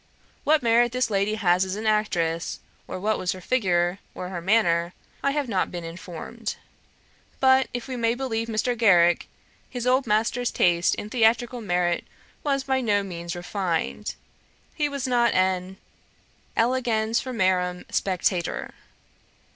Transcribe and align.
What 0.43 0.63
merit 0.63 0.93
this 0.93 1.11
lady 1.11 1.35
had 1.35 1.57
as 1.63 1.75
an 1.75 1.85
actress, 1.85 2.59
or 2.87 2.99
what 2.99 3.19
was 3.19 3.33
her 3.33 3.39
figure, 3.39 3.99
or 4.15 4.29
her 4.29 4.41
manner, 4.41 4.95
I 5.21 5.29
have 5.29 5.47
not 5.47 5.69
been 5.69 5.83
informed: 5.83 6.55
but, 7.39 7.67
if 7.71 7.87
we 7.87 7.95
may 7.95 8.15
believe 8.15 8.47
Mr. 8.47 8.75
Garrick, 8.75 9.27
his 9.69 9.85
old 9.85 10.07
master's 10.07 10.49
taste 10.49 10.95
in 10.95 11.11
theatrical 11.11 11.61
merit 11.61 12.03
was 12.43 12.63
by 12.63 12.81
no 12.81 13.03
means 13.03 13.35
refined; 13.35 14.15
he 14.73 14.89
was 14.89 15.05
not 15.07 15.35
an 15.35 15.77
elegans 16.57 17.21
formarum 17.21 17.85
spectator. 17.93 18.73